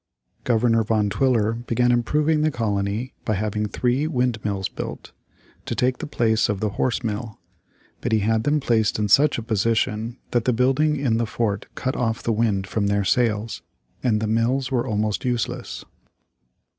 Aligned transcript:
Governor 0.45 0.83
Van 0.83 1.11
Twiller 1.11 1.53
began 1.53 1.91
improving 1.91 2.41
the 2.41 2.49
colony 2.49 3.13
by 3.23 3.35
having 3.35 3.67
three 3.67 4.07
windmills 4.07 4.67
built, 4.67 5.11
to 5.67 5.75
take 5.75 5.99
the 5.99 6.07
place 6.07 6.49
of 6.49 6.59
the 6.59 6.69
horse 6.69 7.03
mill. 7.03 7.37
But 8.01 8.11
he 8.11 8.21
had 8.21 8.43
them 8.43 8.59
placed 8.59 8.97
in 8.97 9.09
such 9.09 9.37
a 9.37 9.43
position 9.43 10.17
that 10.31 10.45
the 10.45 10.53
building 10.53 10.95
in 10.95 11.17
the 11.17 11.27
fort 11.27 11.67
cut 11.75 11.95
off 11.95 12.23
the 12.23 12.33
wind 12.33 12.65
from 12.65 12.87
their 12.87 13.05
sails, 13.05 13.61
and 14.01 14.19
the 14.19 14.25
mills 14.25 14.71
were 14.71 14.87
almost 14.87 15.23
useless. 15.23 15.85